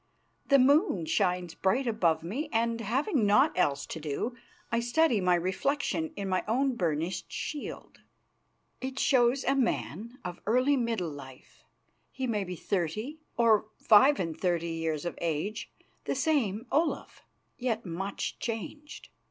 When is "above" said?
1.85-2.23